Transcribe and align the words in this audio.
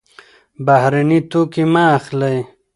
بهرني 0.65 1.19
توکي 1.31 1.63
مه 1.73 1.83
اخلئ. 1.97 2.37